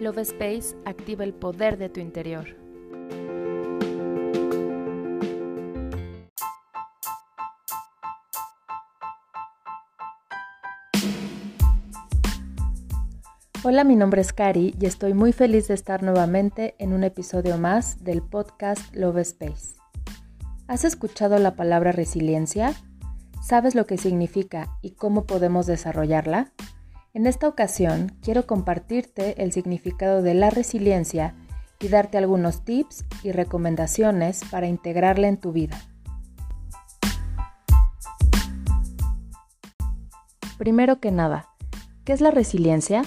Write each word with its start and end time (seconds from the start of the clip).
Love 0.00 0.20
Space 0.20 0.74
activa 0.86 1.24
el 1.24 1.34
poder 1.34 1.76
de 1.76 1.90
tu 1.90 2.00
interior. 2.00 2.56
Hola, 13.62 13.84
mi 13.84 13.94
nombre 13.94 14.22
es 14.22 14.32
Cari 14.32 14.74
y 14.80 14.86
estoy 14.86 15.12
muy 15.12 15.34
feliz 15.34 15.68
de 15.68 15.74
estar 15.74 16.02
nuevamente 16.02 16.76
en 16.78 16.94
un 16.94 17.04
episodio 17.04 17.58
más 17.58 18.02
del 18.02 18.22
podcast 18.22 18.94
Love 18.94 19.18
Space. 19.18 19.76
¿Has 20.66 20.86
escuchado 20.86 21.38
la 21.38 21.56
palabra 21.56 21.92
resiliencia? 21.92 22.72
¿Sabes 23.42 23.74
lo 23.74 23.84
que 23.86 23.98
significa 23.98 24.78
y 24.80 24.92
cómo 24.92 25.26
podemos 25.26 25.66
desarrollarla? 25.66 26.54
En 27.12 27.26
esta 27.26 27.48
ocasión 27.48 28.16
quiero 28.22 28.46
compartirte 28.46 29.42
el 29.42 29.52
significado 29.52 30.22
de 30.22 30.34
la 30.34 30.48
resiliencia 30.48 31.34
y 31.80 31.88
darte 31.88 32.18
algunos 32.18 32.64
tips 32.64 33.04
y 33.24 33.32
recomendaciones 33.32 34.42
para 34.48 34.68
integrarla 34.68 35.26
en 35.26 35.36
tu 35.36 35.50
vida. 35.50 35.76
Primero 40.56 41.00
que 41.00 41.10
nada, 41.10 41.48
¿qué 42.04 42.12
es 42.12 42.20
la 42.20 42.30
resiliencia? 42.30 43.02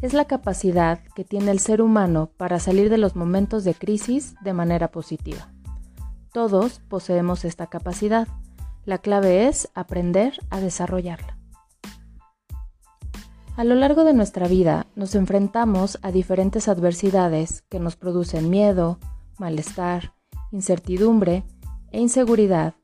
Es 0.00 0.12
la 0.12 0.26
capacidad 0.26 1.00
que 1.16 1.24
tiene 1.24 1.50
el 1.50 1.58
ser 1.58 1.82
humano 1.82 2.30
para 2.36 2.60
salir 2.60 2.88
de 2.88 2.98
los 2.98 3.16
momentos 3.16 3.64
de 3.64 3.74
crisis 3.74 4.36
de 4.42 4.52
manera 4.52 4.92
positiva. 4.92 5.48
Todos 6.32 6.80
poseemos 6.80 7.44
esta 7.44 7.66
capacidad. 7.66 8.28
La 8.84 8.98
clave 8.98 9.48
es 9.48 9.70
aprender 9.74 10.38
a 10.50 10.60
desarrollarla. 10.60 11.35
A 13.56 13.64
lo 13.64 13.74
largo 13.74 14.04
de 14.04 14.12
nuestra 14.12 14.48
vida 14.48 14.86
nos 14.96 15.14
enfrentamos 15.14 15.98
a 16.02 16.12
diferentes 16.12 16.68
adversidades 16.68 17.62
que 17.70 17.80
nos 17.80 17.96
producen 17.96 18.50
miedo, 18.50 18.98
malestar, 19.38 20.12
incertidumbre 20.52 21.42
e 21.90 21.98
inseguridad, 21.98 22.74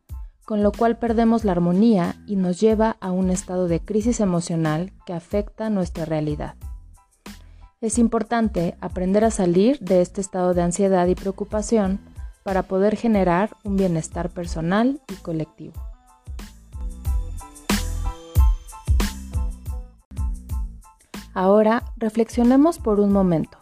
con 0.47 0.63
lo 0.63 0.73
cual 0.73 0.99
perdemos 0.99 1.45
la 1.45 1.53
armonía 1.53 2.17
y 2.27 2.37
nos 2.37 2.59
lleva 2.59 2.97
a 3.03 3.11
un 3.11 3.29
estado 3.29 3.69
de 3.69 3.81
crisis 3.81 4.19
emocional 4.21 4.95
que 5.05 5.13
afecta 5.13 5.69
nuestra 5.69 6.07
realidad. 6.07 6.55
Es 7.83 7.99
importante 7.99 8.75
aprender 8.81 9.27
a 9.27 9.31
salir 9.31 9.79
de 9.81 10.01
este 10.01 10.23
estado 10.23 10.55
de 10.55 10.63
ansiedad 10.63 11.07
y 11.07 11.15
preocupación 11.15 12.01
para 12.45 12.63
poder 12.63 12.97
generar 12.97 13.51
un 13.63 13.77
bienestar 13.77 14.31
personal 14.31 15.03
y 15.13 15.17
colectivo. 15.17 15.92
Ahora 21.35 21.83
reflexionemos 21.97 22.79
por 22.79 23.01
un 23.01 23.11
momento. 23.11 23.57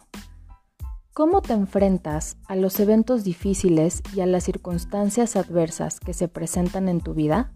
¿Cómo 1.13 1.41
te 1.41 1.53
enfrentas 1.53 2.35
a 2.47 2.57
los 2.57 2.77
eventos 2.81 3.23
difíciles 3.23 4.03
y 4.13 4.19
a 4.19 4.25
las 4.25 4.43
circunstancias 4.43 5.37
adversas 5.37 6.01
que 6.01 6.13
se 6.13 6.27
presentan 6.27 6.89
en 6.89 6.99
tu 6.99 7.13
vida? 7.13 7.53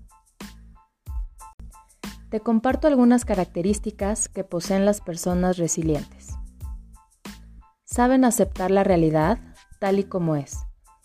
Te 2.30 2.40
comparto 2.40 2.88
algunas 2.88 3.26
características 3.26 4.30
que 4.30 4.46
poseen 4.46 4.86
las 4.86 5.02
personas 5.02 5.58
resilientes. 5.58 6.30
Saben 7.84 8.24
aceptar 8.24 8.72
la 8.72 8.86
realidad 8.86 9.40
tal 9.80 10.00
y 10.00 10.06
como 10.06 10.38
es, 10.38 10.60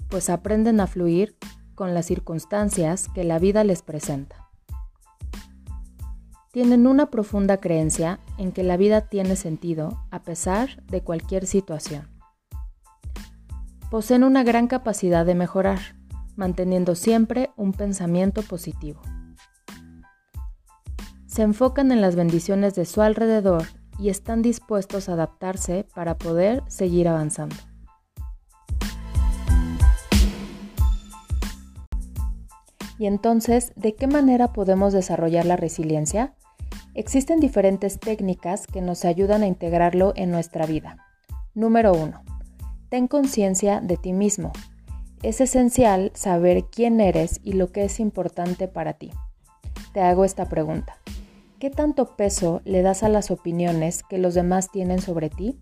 pues 0.08 0.30
aprenden 0.30 0.80
a 0.80 0.86
fluir 0.86 1.36
con 1.74 1.94
las 1.94 2.06
circunstancias 2.06 3.08
que 3.12 3.24
la 3.24 3.40
vida 3.40 3.64
les 3.64 3.82
presenta 3.82 4.49
tienen 6.52 6.88
una 6.88 7.10
profunda 7.10 7.58
creencia 7.58 8.18
en 8.36 8.50
que 8.50 8.64
la 8.64 8.76
vida 8.76 9.02
tiene 9.02 9.36
sentido 9.36 10.04
a 10.10 10.22
pesar 10.22 10.82
de 10.86 11.02
cualquier 11.02 11.46
situación. 11.46 12.08
Poseen 13.90 14.24
una 14.24 14.42
gran 14.42 14.66
capacidad 14.66 15.24
de 15.24 15.34
mejorar, 15.34 15.78
manteniendo 16.36 16.94
siempre 16.94 17.50
un 17.56 17.72
pensamiento 17.72 18.42
positivo. 18.42 19.00
Se 21.26 21.42
enfocan 21.42 21.92
en 21.92 22.00
las 22.00 22.16
bendiciones 22.16 22.74
de 22.74 22.84
su 22.84 23.00
alrededor 23.00 23.64
y 24.00 24.08
están 24.08 24.42
dispuestos 24.42 25.08
a 25.08 25.12
adaptarse 25.12 25.86
para 25.94 26.18
poder 26.18 26.64
seguir 26.66 27.06
avanzando. 27.06 27.56
Y 32.98 33.06
entonces, 33.06 33.72
¿de 33.76 33.94
qué 33.94 34.06
manera 34.06 34.52
podemos 34.52 34.92
desarrollar 34.92 35.46
la 35.46 35.56
resiliencia? 35.56 36.34
Existen 36.94 37.40
diferentes 37.40 38.00
técnicas 38.00 38.66
que 38.66 38.80
nos 38.80 39.04
ayudan 39.04 39.42
a 39.42 39.46
integrarlo 39.46 40.12
en 40.16 40.30
nuestra 40.30 40.66
vida. 40.66 40.96
Número 41.54 41.92
1. 41.92 42.22
Ten 42.88 43.06
conciencia 43.06 43.80
de 43.80 43.96
ti 43.96 44.12
mismo. 44.12 44.52
Es 45.22 45.40
esencial 45.40 46.10
saber 46.14 46.64
quién 46.64 47.00
eres 47.00 47.40
y 47.44 47.52
lo 47.52 47.72
que 47.72 47.84
es 47.84 48.00
importante 48.00 48.68
para 48.68 48.94
ti. 48.94 49.10
Te 49.92 50.00
hago 50.00 50.24
esta 50.24 50.46
pregunta. 50.46 50.96
¿Qué 51.58 51.70
tanto 51.70 52.16
peso 52.16 52.62
le 52.64 52.82
das 52.82 53.02
a 53.02 53.08
las 53.08 53.30
opiniones 53.30 54.02
que 54.02 54.18
los 54.18 54.34
demás 54.34 54.70
tienen 54.70 55.00
sobre 55.00 55.28
ti? 55.28 55.60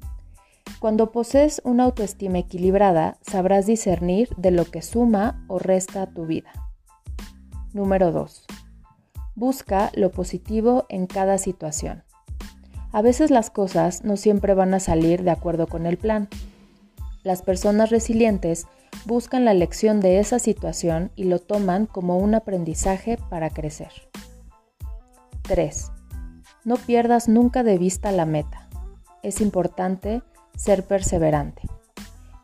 Cuando 0.78 1.10
posees 1.10 1.60
una 1.64 1.84
autoestima 1.84 2.38
equilibrada, 2.38 3.18
sabrás 3.20 3.66
discernir 3.66 4.28
de 4.36 4.52
lo 4.52 4.64
que 4.64 4.80
suma 4.80 5.44
o 5.48 5.58
resta 5.58 6.02
a 6.02 6.06
tu 6.06 6.24
vida. 6.24 6.52
Número 7.72 8.12
2. 8.12 8.46
Busca 9.38 9.92
lo 9.94 10.10
positivo 10.10 10.84
en 10.88 11.06
cada 11.06 11.38
situación. 11.38 12.02
A 12.90 13.02
veces 13.02 13.30
las 13.30 13.50
cosas 13.50 14.02
no 14.02 14.16
siempre 14.16 14.52
van 14.52 14.74
a 14.74 14.80
salir 14.80 15.22
de 15.22 15.30
acuerdo 15.30 15.68
con 15.68 15.86
el 15.86 15.96
plan. 15.96 16.28
Las 17.22 17.42
personas 17.42 17.90
resilientes 17.90 18.66
buscan 19.06 19.44
la 19.44 19.54
lección 19.54 20.00
de 20.00 20.18
esa 20.18 20.40
situación 20.40 21.12
y 21.14 21.22
lo 21.22 21.38
toman 21.38 21.86
como 21.86 22.18
un 22.18 22.34
aprendizaje 22.34 23.16
para 23.30 23.48
crecer. 23.50 23.92
3. 25.42 25.92
No 26.64 26.74
pierdas 26.74 27.28
nunca 27.28 27.62
de 27.62 27.78
vista 27.78 28.10
la 28.10 28.26
meta. 28.26 28.68
Es 29.22 29.40
importante 29.40 30.20
ser 30.56 30.82
perseverante. 30.82 31.62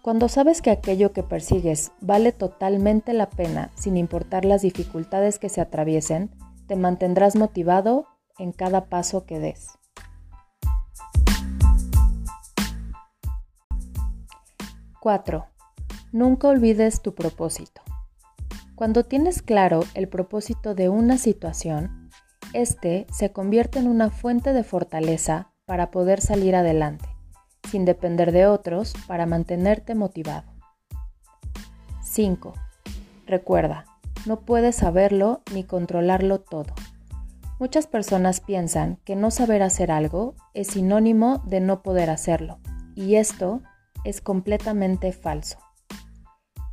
Cuando 0.00 0.28
sabes 0.28 0.62
que 0.62 0.71
aquello 0.71 1.12
que 1.12 1.25
persigues 1.25 1.91
vale 2.00 2.31
totalmente 2.31 3.15
la 3.15 3.31
pena 3.31 3.72
sin 3.75 3.97
importar 3.97 4.44
las 4.44 4.62
dificultades 4.62 5.41
que 5.41 5.49
se 5.49 5.61
atraviesen, 5.61 6.31
te 6.67 6.77
mantendrás 6.77 7.37
motivado 7.37 8.07
en 8.39 8.53
cada 8.53 8.87
paso 8.87 9.27
que 9.27 9.39
des. 9.39 9.69
¡4! 15.01 15.47
Nunca 16.13 16.49
olvides 16.49 17.03
tu 17.03 17.15
propósito. 17.15 17.83
Cuando 18.75 19.05
tienes 19.05 19.43
claro 19.43 19.81
el 19.95 20.09
propósito 20.09 20.75
de 20.75 20.89
una 20.89 21.19
situación, 21.19 22.11
este 22.53 23.07
se 23.13 23.33
convierte 23.33 23.79
en 23.79 23.89
una 23.89 24.11
fuente 24.11 24.53
de 24.53 24.65
fortaleza 24.65 25.53
para 25.67 25.91
poder 25.91 26.21
salir 26.21 26.57
adelante, 26.57 27.09
sin 27.71 27.85
depender 27.85 28.33
de 28.33 28.47
otros 28.47 28.95
para 29.07 29.27
mantenerte 29.27 29.95
motivado. 29.95 30.53
5. 32.03 32.53
Recuerda, 33.27 33.87
no 34.27 34.41
puedes 34.41 34.77
saberlo 34.77 35.43
ni 35.53 35.65
controlarlo 35.65 36.41
todo. 36.41 36.75
Muchas 37.59 37.87
personas 37.87 38.41
piensan 38.41 38.99
que 39.05 39.17
no 39.17 39.31
saber 39.31 39.62
hacer 39.62 39.91
algo 39.91 40.35
es 40.55 40.69
sinónimo 40.69 41.43
de 41.47 41.61
no 41.61 41.83
poder 41.83 42.11
hacerlo, 42.11 42.59
y 42.95 43.15
esto 43.17 43.62
es 44.05 44.21
completamente 44.21 45.12
falso. 45.12 45.59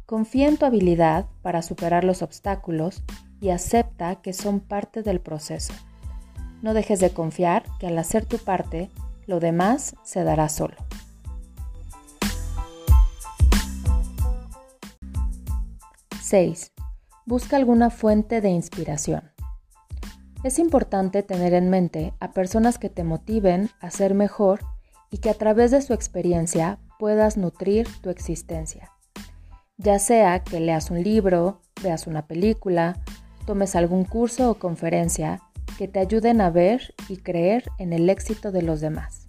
Confía 0.05 0.49
en 0.49 0.57
tu 0.57 0.65
habilidad 0.65 1.27
para 1.41 1.61
superar 1.61 2.03
los 2.03 2.21
obstáculos 2.21 3.03
y 3.39 3.49
acepta 3.49 4.17
que 4.17 4.33
son 4.33 4.59
parte 4.59 5.03
del 5.03 5.21
proceso. 5.21 5.73
No 6.61 6.73
dejes 6.73 6.99
de 6.99 7.11
confiar 7.11 7.63
que 7.79 7.87
al 7.87 7.97
hacer 7.97 8.25
tu 8.25 8.37
parte, 8.37 8.89
lo 9.25 9.39
demás 9.39 9.95
se 10.03 10.23
dará 10.23 10.49
solo. 10.49 10.75
6. 17.31 17.41
Busca 17.41 17.55
alguna 17.55 17.89
fuente 17.89 18.41
de 18.41 18.49
inspiración. 18.49 19.31
Es 20.43 20.59
importante 20.59 21.23
tener 21.23 21.53
en 21.53 21.69
mente 21.69 22.13
a 22.19 22.31
personas 22.31 22.77
que 22.77 22.89
te 22.89 23.03
motiven 23.03 23.69
a 23.79 23.89
ser 23.89 24.13
mejor 24.13 24.59
y 25.11 25.19
que 25.19 25.29
a 25.29 25.35
través 25.35 25.71
de 25.71 25.81
su 25.81 25.93
experiencia 25.93 26.79
puedas 26.99 27.37
nutrir 27.37 27.87
tu 28.01 28.09
existencia. 28.09 28.91
Ya 29.77 29.97
sea 29.99 30.43
que 30.43 30.59
leas 30.59 30.91
un 30.91 31.03
libro, 31.03 31.61
veas 31.81 32.05
una 32.05 32.27
película, 32.27 33.01
tomes 33.45 33.75
algún 33.75 34.03
curso 34.03 34.51
o 34.51 34.55
conferencia 34.55 35.41
que 35.77 35.87
te 35.87 35.99
ayuden 35.99 36.41
a 36.41 36.49
ver 36.49 36.93
y 37.07 37.17
creer 37.17 37.63
en 37.77 37.93
el 37.93 38.09
éxito 38.09 38.51
de 38.51 38.61
los 38.61 38.81
demás. 38.81 39.27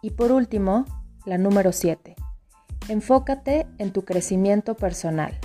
Y 0.00 0.10
por 0.10 0.32
último, 0.32 0.84
la 1.24 1.38
número 1.38 1.72
7. 1.72 2.14
Enfócate 2.88 3.66
en 3.78 3.92
tu 3.92 4.04
crecimiento 4.04 4.74
personal. 4.74 5.38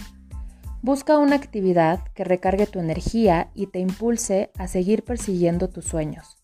Busca 0.84 1.18
una 1.18 1.36
actividad 1.36 2.00
que 2.14 2.24
recargue 2.24 2.68
tu 2.68 2.80
energía 2.80 3.50
y 3.56 3.68
te 3.68 3.80
impulse 3.80 4.52
a 4.58 4.68
seguir 4.68 5.04
persiguiendo 5.04 5.70
tus 5.70 5.86
sueños. 5.86 6.38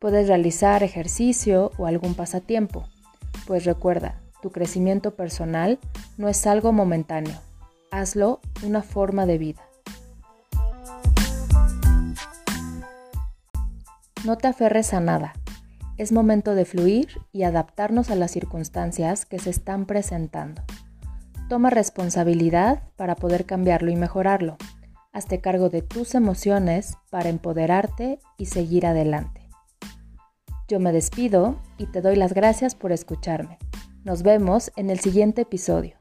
Puedes 0.00 0.26
realizar 0.26 0.82
ejercicio 0.82 1.70
o 1.78 1.86
algún 1.86 2.14
pasatiempo, 2.14 2.84
pues 3.46 3.64
recuerda, 3.64 4.20
tu 4.42 4.50
crecimiento 4.50 5.14
personal 5.14 5.78
no 6.18 6.28
es 6.28 6.46
algo 6.46 6.72
momentáneo, 6.72 7.38
hazlo 7.90 8.40
una 8.64 8.82
forma 8.82 9.24
de 9.26 9.38
vida. 9.38 9.62
No 14.24 14.36
te 14.36 14.48
aferres 14.48 14.92
a 14.92 15.00
nada. 15.00 15.32
Es 15.96 16.12
momento 16.12 16.54
de 16.54 16.64
fluir 16.64 17.08
y 17.32 17.44
adaptarnos 17.44 18.10
a 18.10 18.16
las 18.16 18.32
circunstancias 18.32 19.26
que 19.26 19.38
se 19.38 19.50
están 19.50 19.86
presentando. 19.86 20.62
Toma 21.50 21.68
responsabilidad 21.68 22.84
para 22.94 23.16
poder 23.16 23.44
cambiarlo 23.44 23.90
y 23.90 23.96
mejorarlo. 23.96 24.56
Hazte 25.12 25.40
cargo 25.40 25.68
de 25.68 25.82
tus 25.82 26.14
emociones 26.14 26.96
para 27.10 27.28
empoderarte 27.28 28.20
y 28.38 28.46
seguir 28.46 28.86
adelante. 28.86 29.48
Yo 30.68 30.78
me 30.78 30.92
despido 30.92 31.60
y 31.76 31.86
te 31.86 32.02
doy 32.02 32.14
las 32.14 32.34
gracias 32.34 32.76
por 32.76 32.92
escucharme. 32.92 33.58
Nos 34.04 34.22
vemos 34.22 34.70
en 34.76 34.90
el 34.90 35.00
siguiente 35.00 35.42
episodio. 35.42 35.99